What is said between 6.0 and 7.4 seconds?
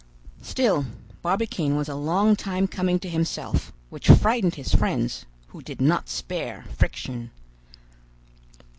spare friction.